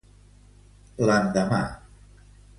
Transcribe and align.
L'endemà. 1.09 1.61